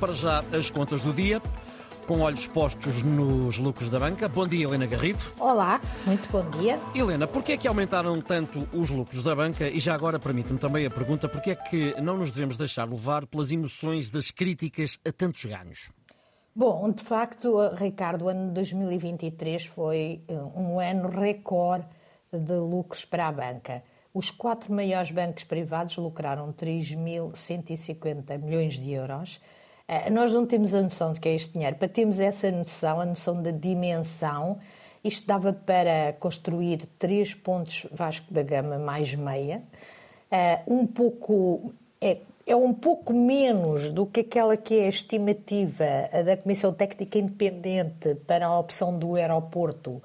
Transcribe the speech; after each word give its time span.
Para 0.00 0.14
já, 0.14 0.44
as 0.56 0.70
contas 0.70 1.02
do 1.02 1.12
dia 1.12 1.42
com 2.06 2.20
olhos 2.20 2.46
postos 2.46 3.02
nos 3.02 3.58
lucros 3.58 3.90
da 3.90 3.98
banca. 3.98 4.28
Bom 4.28 4.46
dia, 4.46 4.64
Helena 4.64 4.86
Garrido. 4.86 5.18
Olá, 5.38 5.80
muito 6.06 6.30
bom 6.30 6.48
dia. 6.58 6.80
Helena, 6.94 7.26
porquê 7.26 7.52
é 7.52 7.56
que 7.58 7.66
aumentaram 7.66 8.18
tanto 8.20 8.66
os 8.72 8.88
lucros 8.90 9.22
da 9.22 9.34
banca? 9.34 9.68
E 9.68 9.80
já 9.80 9.94
agora 9.94 10.18
permite-me 10.18 10.58
também 10.58 10.86
a 10.86 10.90
pergunta, 10.90 11.28
porquê 11.28 11.50
é 11.50 11.54
que 11.54 12.00
não 12.00 12.16
nos 12.16 12.30
devemos 12.30 12.56
deixar 12.56 12.88
levar 12.88 13.26
pelas 13.26 13.50
emoções 13.50 14.08
das 14.08 14.30
críticas 14.30 14.98
a 15.06 15.10
tantos 15.10 15.44
ganhos? 15.44 15.90
Bom, 16.54 16.90
de 16.90 17.02
facto, 17.02 17.58
Ricardo, 17.74 18.24
o 18.24 18.28
ano 18.28 18.48
de 18.48 18.54
2023 18.54 19.66
foi 19.66 20.22
eh, 20.28 20.34
um 20.56 20.80
ano 20.80 21.08
recorde 21.08 21.86
de 22.32 22.54
lucros 22.54 23.04
para 23.04 23.28
a 23.28 23.32
banca. 23.32 23.82
Os 24.14 24.30
quatro 24.30 24.72
maiores 24.72 25.10
bancos 25.10 25.44
privados 25.44 25.96
lucraram 25.96 26.52
3.150 26.52 28.38
milhões 28.38 28.74
de 28.78 28.92
euros 28.92 29.40
nós 30.10 30.32
não 30.32 30.44
temos 30.44 30.74
a 30.74 30.82
noção 30.82 31.12
de 31.12 31.20
que 31.20 31.28
é 31.28 31.34
este 31.34 31.54
dinheiro. 31.54 31.76
Para 31.76 31.88
termos 31.88 32.20
essa 32.20 32.50
noção, 32.50 33.00
a 33.00 33.06
noção 33.06 33.42
da 33.42 33.50
dimensão, 33.50 34.58
isto 35.02 35.26
dava 35.26 35.52
para 35.52 36.14
construir 36.20 36.86
três 36.98 37.32
pontos 37.32 37.86
Vasco 37.90 38.32
da 38.32 38.42
Gama 38.42 38.78
mais 38.78 39.14
meia, 39.14 39.62
eh, 40.30 40.60
um 40.66 40.86
pouco 40.86 41.72
é, 42.00 42.18
é 42.46 42.56
um 42.56 42.72
pouco 42.72 43.12
menos 43.12 43.92
do 43.92 44.06
que 44.06 44.20
aquela 44.20 44.56
que 44.56 44.78
é 44.78 44.86
a 44.86 44.88
estimativa 44.88 45.84
da 46.24 46.36
Comissão 46.36 46.72
Técnica 46.72 47.18
Independente 47.18 48.14
para 48.26 48.46
a 48.46 48.58
opção 48.58 48.98
do 48.98 49.16
aeroporto 49.16 50.02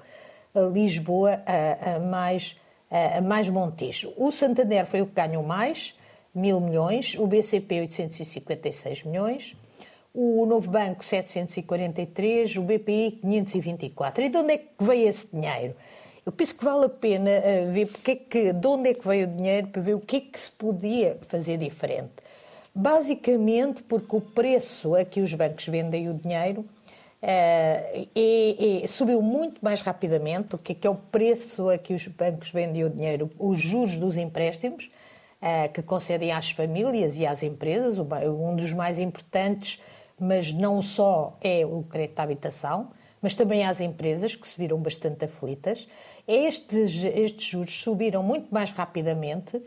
Lisboa 0.72 1.42
a, 1.46 1.96
a 1.96 1.98
mais, 2.00 2.56
a 2.90 3.20
mais 3.20 3.48
Montijo. 3.48 4.12
O 4.16 4.30
Santander 4.30 4.86
foi 4.86 5.00
o 5.00 5.06
que 5.06 5.14
ganhou 5.14 5.42
mais, 5.42 5.94
mil 6.34 6.60
milhões, 6.60 7.16
o 7.18 7.26
BCP 7.26 7.80
856 7.80 9.04
milhões, 9.04 9.56
o 10.14 10.46
Novo 10.46 10.70
Banco 10.70 11.04
743, 11.04 12.56
o 12.56 12.62
BPI 12.62 13.18
524. 13.20 14.24
E 14.24 14.28
de 14.28 14.36
onde 14.36 14.52
é 14.52 14.58
que 14.58 14.68
veio 14.78 15.08
esse 15.08 15.26
dinheiro? 15.26 15.74
Eu 16.24 16.30
penso 16.30 16.56
que 16.56 16.64
vale 16.64 16.86
a 16.86 16.88
pena 16.88 17.30
uh, 17.30 17.72
ver 17.72 17.88
porque 17.88 18.10
é 18.12 18.16
que, 18.16 18.52
de 18.52 18.66
onde 18.66 18.90
é 18.90 18.94
que 18.94 19.06
veio 19.06 19.26
o 19.26 19.30
dinheiro 19.30 19.66
para 19.66 19.82
ver 19.82 19.94
o 19.94 20.00
que 20.00 20.16
é 20.16 20.20
que 20.20 20.38
se 20.38 20.50
podia 20.52 21.18
fazer 21.22 21.58
diferente. 21.58 22.12
Basicamente 22.72 23.82
porque 23.82 24.14
o 24.14 24.20
preço 24.20 24.94
a 24.94 25.04
que 25.04 25.20
os 25.20 25.34
bancos 25.34 25.66
vendem 25.66 26.08
o 26.08 26.14
dinheiro 26.14 26.60
uh, 26.60 26.66
é, 27.22 28.82
é, 28.84 28.86
subiu 28.86 29.20
muito 29.20 29.58
mais 29.62 29.80
rapidamente. 29.80 30.54
O 30.54 30.58
que 30.58 30.72
é, 30.72 30.74
que 30.76 30.86
é 30.86 30.90
o 30.90 30.94
preço 30.94 31.68
a 31.68 31.76
que 31.76 31.92
os 31.92 32.06
bancos 32.06 32.50
vendem 32.50 32.84
o 32.84 32.90
dinheiro? 32.90 33.28
Os 33.36 33.58
juros 33.60 33.96
dos 33.96 34.16
empréstimos 34.16 34.88
uh, 35.42 35.72
que 35.72 35.82
concedem 35.82 36.30
às 36.30 36.52
famílias 36.52 37.16
e 37.16 37.26
às 37.26 37.42
empresas, 37.42 37.98
um 37.98 38.54
dos 38.54 38.72
mais 38.72 39.00
importantes 39.00 39.80
mas 40.18 40.52
não 40.52 40.80
só 40.80 41.36
é 41.40 41.64
o 41.64 41.82
crédito 41.82 42.20
à 42.20 42.22
habitação, 42.22 42.90
mas 43.20 43.34
também 43.34 43.64
às 43.64 43.80
empresas 43.80 44.36
que 44.36 44.46
se 44.46 44.56
viram 44.56 44.78
bastante 44.78 45.24
aflitas. 45.24 45.88
Estes, 46.28 46.92
estes 47.04 47.46
juros 47.46 47.82
subiram 47.82 48.22
muito 48.22 48.52
mais 48.52 48.70
rapidamente 48.70 49.56
uh, 49.56 49.62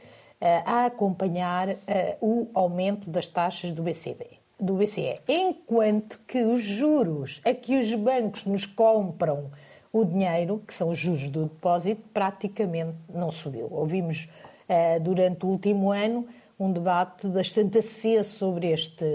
a 0.63 0.85
acompanhar 0.85 1.69
uh, 1.69 1.77
o 2.21 2.49
aumento 2.53 3.09
das 3.09 3.27
taxas 3.27 3.71
do 3.71 3.81
BCB, 3.81 4.27
do 4.59 4.75
BCE, 4.75 5.19
enquanto 5.27 6.19
que 6.27 6.43
os 6.43 6.61
juros 6.61 7.41
a 7.43 7.53
que 7.53 7.79
os 7.79 7.93
bancos 7.95 8.45
nos 8.45 8.65
compram 8.65 9.49
o 9.91 10.05
dinheiro, 10.05 10.61
que 10.67 10.73
são 10.73 10.89
os 10.89 10.99
juros 10.99 11.29
do 11.29 11.45
depósito, 11.45 12.03
praticamente 12.13 12.95
não 13.11 13.31
subiu. 13.31 13.67
Ouvimos 13.71 14.29
uh, 14.69 14.99
durante 14.99 15.45
o 15.45 15.49
último 15.49 15.91
ano 15.91 16.27
um 16.59 16.71
debate 16.71 17.27
bastante 17.27 17.77
aceso 17.77 18.37
sobre 18.37 18.71
este, 18.71 19.05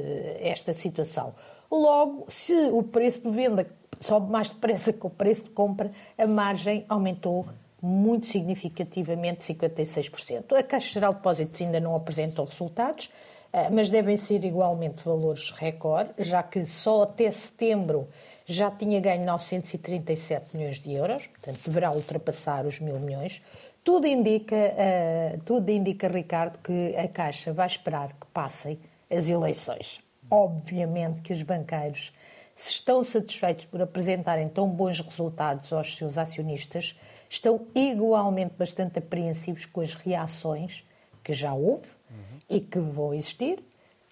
esta 0.41 0.73
situação. 0.73 1.35
Logo, 1.71 2.27
se 2.29 2.53
o 2.71 2.83
preço 2.83 3.23
de 3.23 3.31
venda 3.31 3.67
sobe 4.01 4.31
mais 4.31 4.51
depressa 4.51 4.93
que 4.93 5.07
o 5.07 5.11
preço 5.11 5.45
de 5.45 5.51
compra, 5.51 5.91
a 6.19 6.27
margem 6.27 6.85
aumentou 6.89 7.47
muito 7.81 8.27
significativamente, 8.27 9.45
56%. 9.55 10.57
A 10.57 10.63
Caixa 10.63 10.93
Geral 10.93 11.13
de 11.13 11.19
Depósitos 11.19 11.61
ainda 11.61 11.81
não 11.81 11.97
apresentou 11.97 12.45
resultados, 12.45 13.11
eh, 13.53 13.69
mas 13.71 13.91
devem 13.91 14.17
ser 14.17 14.45
igualmente 14.45 15.03
valores 15.05 15.51
recorde, 15.51 16.11
já 16.19 16.43
que 16.43 16.65
só 16.65 17.03
até 17.03 17.31
setembro 17.31 18.09
já 18.47 18.71
tinha 18.71 19.01
ganho 19.01 19.25
937 19.25 20.57
milhões 20.57 20.79
de 20.79 20.93
euros, 20.93 21.27
portanto 21.27 21.61
deverá 21.65 21.91
ultrapassar 21.93 22.67
os 22.67 22.79
mil 22.79 22.99
milhões. 23.01 23.43
Tudo 23.85 24.07
indica, 24.07 24.57
uh, 24.57 25.41
tudo 25.45 25.71
indica, 25.71 26.09
Ricardo, 26.09 26.59
que 26.59 26.95
a 26.97 27.09
Caixa 27.09 27.53
vai 27.53 27.67
esperar 27.67 28.09
que 28.09 28.27
passem 28.33 28.79
as 29.11 29.29
eleições. 29.29 30.01
Obviamente 30.31 31.21
que 31.21 31.33
os 31.33 31.43
banqueiros, 31.43 32.13
se 32.55 32.71
estão 32.71 33.03
satisfeitos 33.03 33.65
por 33.65 33.83
apresentarem 33.83 34.49
tão 34.49 34.69
bons 34.69 35.01
resultados 35.01 35.73
aos 35.73 35.97
seus 35.97 36.17
acionistas, 36.17 36.97
estão 37.29 37.67
igualmente 37.75 38.55
bastante 38.57 38.99
apreensivos 38.99 39.67
com 39.67 39.81
as 39.81 39.95
reações 39.95 40.85
que 41.25 41.33
já 41.33 41.53
houve 41.53 41.89
uhum. 42.11 42.39
e 42.49 42.61
que 42.61 42.79
vão 42.79 43.13
existir 43.13 43.63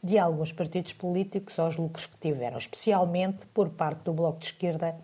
de 0.02 0.18
alguns 0.18 0.52
partidos 0.52 0.92
políticos 0.94 1.58
aos 1.58 1.76
lucros 1.76 2.06
que 2.06 2.18
tiveram, 2.18 2.58
especialmente 2.58 3.46
por 3.52 3.68
parte 3.68 4.02
do 4.04 4.12
Bloco 4.12 4.38
de 4.38 4.46
Esquerda 4.46 4.96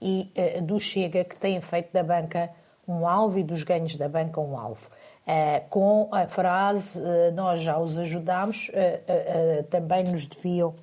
e 0.00 0.30
uh, 0.36 0.62
do 0.62 0.78
Chega, 0.78 1.24
que 1.24 1.38
têm 1.38 1.60
feito 1.60 1.92
da 1.92 2.02
banca 2.02 2.50
um 2.86 3.06
alvo 3.06 3.38
e 3.38 3.44
dos 3.44 3.62
ganhos 3.62 3.96
da 3.96 4.08
banca 4.08 4.40
um 4.40 4.56
alvo. 4.56 4.86
Uh, 5.22 5.68
com 5.70 6.08
a 6.10 6.26
frase 6.26 6.98
uh, 6.98 7.32
nós 7.32 7.60
já 7.62 7.78
os 7.78 7.96
ajudamos, 7.96 8.70
uh, 8.70 9.62
também 9.64 10.04
nos 10.04 10.26
deviam, 10.26 10.74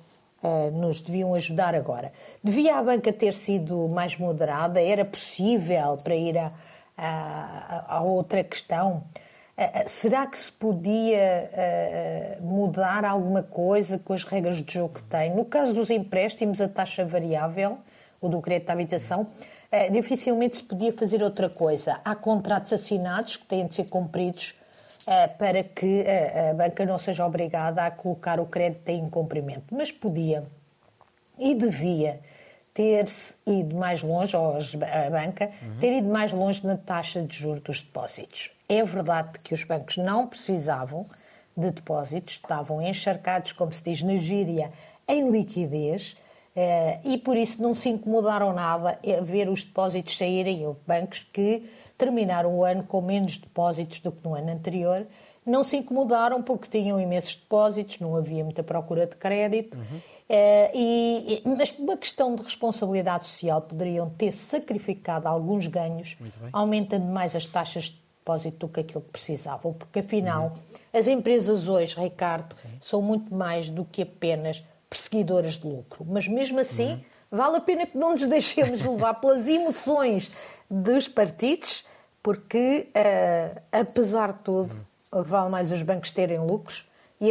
nos 0.72 1.02
deviam 1.02 1.34
ajudar 1.34 1.74
agora. 1.74 2.10
Devia 2.42 2.78
a 2.78 2.82
banca 2.82 3.12
ter 3.12 3.34
sido 3.34 3.86
mais 3.88 4.16
moderada? 4.16 4.80
Era 4.80 5.04
possível 5.04 5.98
para 6.02 6.14
ir 6.14 6.38
a, 6.38 6.50
a, 6.96 7.96
a 7.96 8.00
outra 8.00 8.42
questão? 8.42 9.04
será 9.84 10.26
que 10.26 10.38
se 10.38 10.50
podia 10.50 11.50
mudar 12.40 13.04
alguma 13.04 13.42
coisa 13.42 13.98
com 13.98 14.14
as 14.14 14.24
regras 14.24 14.62
de 14.62 14.72
jogo 14.72 14.94
que 14.94 15.02
tem? 15.02 15.36
No 15.36 15.44
caso 15.44 15.74
dos 15.74 15.90
empréstimos, 15.90 16.62
a 16.62 16.68
taxa 16.68 17.04
variável, 17.04 17.76
o 18.22 18.28
do 18.30 18.40
crédito 18.40 18.68
de 18.68 18.72
habitação, 18.72 19.26
eh, 19.70 19.90
dificilmente 19.90 20.56
se 20.56 20.62
podia 20.62 20.92
fazer 20.92 21.22
outra 21.22 21.48
coisa. 21.48 22.00
Há 22.04 22.14
contratos 22.14 22.72
assinados 22.72 23.36
que 23.36 23.46
têm 23.46 23.66
de 23.66 23.74
ser 23.74 23.84
cumpridos 23.84 24.54
eh, 25.06 25.28
para 25.28 25.62
que 25.62 26.04
a 26.50 26.54
banca 26.54 26.84
não 26.84 26.98
seja 26.98 27.26
obrigada 27.26 27.84
a 27.84 27.90
colocar 27.90 28.40
o 28.40 28.46
crédito 28.46 28.88
em 28.88 29.00
incumprimento. 29.00 29.74
Mas 29.74 29.90
podia 29.90 30.44
e 31.38 31.54
devia 31.54 32.20
ter-se 32.74 33.34
ido 33.46 33.74
mais 33.76 34.02
longe, 34.02 34.36
ou 34.36 34.56
a 34.56 35.10
banca, 35.10 35.50
ter 35.80 35.98
ido 35.98 36.08
mais 36.08 36.32
longe 36.32 36.64
na 36.66 36.76
taxa 36.76 37.22
de 37.22 37.36
juros 37.36 37.60
dos 37.60 37.82
depósitos. 37.82 38.50
É 38.68 38.82
verdade 38.84 39.38
que 39.40 39.52
os 39.52 39.64
bancos 39.64 39.96
não 39.96 40.26
precisavam 40.26 41.06
de 41.56 41.70
depósitos, 41.70 42.34
estavam 42.34 42.80
encharcados, 42.80 43.52
como 43.52 43.72
se 43.72 43.82
diz 43.82 44.02
na 44.02 44.16
gíria, 44.16 44.70
em 45.08 45.30
liquidez, 45.30 46.16
eh, 46.16 46.29
e 47.04 47.18
por 47.18 47.36
isso 47.36 47.62
não 47.62 47.74
se 47.74 47.88
incomodaram 47.88 48.52
nada 48.52 48.98
a 49.04 49.20
ver 49.22 49.48
os 49.48 49.64
depósitos 49.64 50.16
saírem. 50.16 50.66
Houve 50.66 50.80
bancos 50.86 51.26
que 51.32 51.68
terminaram 51.96 52.54
o 52.56 52.64
ano 52.64 52.82
com 52.82 53.00
menos 53.00 53.38
depósitos 53.38 54.00
do 54.00 54.10
que 54.10 54.26
no 54.26 54.34
ano 54.34 54.50
anterior. 54.50 55.06
Não 55.44 55.64
se 55.64 55.76
incomodaram 55.76 56.42
porque 56.42 56.68
tinham 56.68 57.00
imensos 57.00 57.34
depósitos, 57.36 57.98
não 57.98 58.16
havia 58.16 58.44
muita 58.44 58.62
procura 58.62 59.06
de 59.06 59.16
crédito. 59.16 59.76
Uhum. 59.76 60.00
e, 60.74 61.42
mas 61.44 61.70
por 61.72 61.82
uma 61.82 61.96
questão 61.96 62.34
de 62.34 62.42
responsabilidade 62.42 63.24
social 63.24 63.60
poderiam 63.62 64.08
ter 64.10 64.32
sacrificado 64.32 65.26
alguns 65.26 65.66
ganhos, 65.66 66.16
aumentando 66.52 67.06
mais 67.06 67.34
as 67.34 67.46
taxas 67.46 67.84
de 67.84 68.00
depósito 68.20 68.66
do 68.66 68.72
que 68.72 68.80
aquilo 68.80 69.00
que 69.00 69.10
precisavam, 69.10 69.72
porque 69.72 70.00
afinal 70.00 70.52
uhum. 70.54 70.98
as 71.00 71.08
empresas 71.08 71.68
hoje, 71.68 71.98
Ricardo, 71.98 72.54
Sim. 72.54 72.68
são 72.80 73.02
muito 73.02 73.34
mais 73.34 73.68
do 73.68 73.84
que 73.84 74.02
apenas 74.02 74.62
perseguidoras 74.90 75.54
de 75.54 75.66
lucro. 75.66 76.04
Mas 76.06 76.26
mesmo 76.26 76.58
assim, 76.58 76.92
uhum. 76.92 77.00
vale 77.30 77.56
a 77.56 77.60
pena 77.60 77.86
que 77.86 77.96
não 77.96 78.12
nos 78.12 78.26
deixemos 78.26 78.82
levar 78.82 79.14
pelas 79.14 79.46
emoções 79.46 80.30
dos 80.68 81.06
partidos, 81.06 81.84
porque, 82.22 82.88
uh, 82.88 83.60
apesar 83.72 84.32
de 84.32 84.40
tudo, 84.40 84.76
uhum. 85.12 85.22
vale 85.22 85.48
mais 85.48 85.70
os 85.70 85.80
bancos 85.82 86.10
terem 86.10 86.38
lucros 86.40 86.84
e 87.20 87.30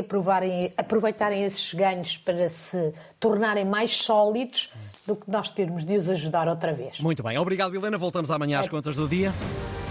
aproveitarem 0.77 1.43
esses 1.43 1.73
ganhos 1.73 2.15
para 2.17 2.47
se 2.47 2.93
tornarem 3.19 3.65
mais 3.65 3.97
sólidos 3.97 4.71
do 5.05 5.15
que 5.15 5.29
nós 5.29 5.49
termos 5.49 5.83
de 5.83 5.97
os 5.97 6.07
ajudar 6.09 6.47
outra 6.47 6.73
vez. 6.73 6.99
Muito 6.99 7.23
bem. 7.23 7.37
Obrigado, 7.39 7.75
Helena. 7.75 7.97
Voltamos 7.97 8.29
amanhã 8.29 8.59
às 8.59 8.67
é. 8.67 8.69
contas 8.69 8.95
do 8.95 9.07
dia. 9.07 9.33